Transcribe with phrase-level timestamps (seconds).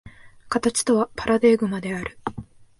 [0.49, 2.17] 形とはパラデーグマである。